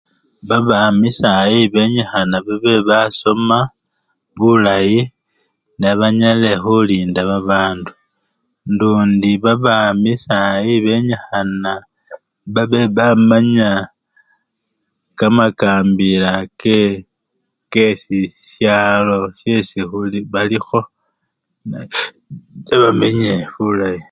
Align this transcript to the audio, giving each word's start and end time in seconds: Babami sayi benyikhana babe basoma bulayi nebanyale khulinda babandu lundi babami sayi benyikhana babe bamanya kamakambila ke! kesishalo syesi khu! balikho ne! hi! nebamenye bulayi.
Babami 0.47 1.09
sayi 1.19 1.59
benyikhana 1.73 2.37
babe 2.47 2.73
basoma 2.89 3.57
bulayi 4.37 5.01
nebanyale 5.79 6.51
khulinda 6.63 7.21
babandu 7.29 7.91
lundi 8.77 9.31
babami 9.45 10.11
sayi 10.25 10.73
benyikhana 10.85 11.73
babe 12.53 12.81
bamanya 12.97 13.71
kamakambila 15.17 16.33
ke! 16.61 16.79
kesishalo 17.71 19.17
syesi 19.39 19.79
khu! 19.89 19.97
balikho 20.33 20.79
ne! 21.69 21.79
hi! 21.85 22.05
nebamenye 22.67 23.33
bulayi. 23.55 23.99